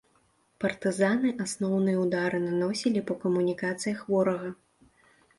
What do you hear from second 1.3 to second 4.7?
асноўныя ўдары наносілі па камунікацыях ворага.